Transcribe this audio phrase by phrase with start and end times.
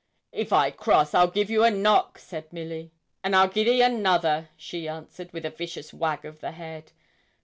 [0.31, 2.91] 'If I cross, I'll give you a knock,' said Milly.
[3.23, 6.91] 'And I'll gi' thee another,' she answered, with a vicious wag of the head.